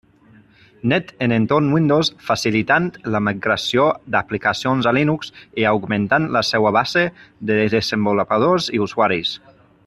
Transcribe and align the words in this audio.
Net 0.91 1.11
en 1.25 1.33
entorn 1.35 1.67
Windows, 1.75 2.09
facilitant 2.29 2.87
la 3.15 3.21
migració 3.27 3.85
d'aplicacions 4.15 4.89
a 4.93 4.95
Linux 4.99 5.31
i 5.65 5.69
augmentant 5.73 6.27
la 6.39 6.43
seva 6.53 6.73
base 6.79 7.05
de 7.51 7.59
desenvolupadors 7.77 8.73
i 8.81 8.83
usuaris. 8.89 9.37